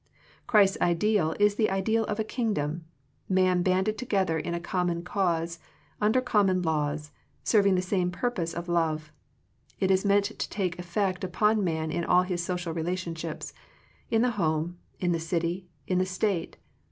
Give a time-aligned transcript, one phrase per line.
[0.47, 2.85] Christ's ideal is the ideal of a Kingdom,
[3.29, 5.59] men banded together in a common cause,
[6.01, 7.11] under common laws,
[7.43, 9.13] serving the same purpose of love.
[9.79, 13.53] It is meant to take ef fect upon man in all his social relation ships,
[14.09, 16.57] in the home, in the city, in the state.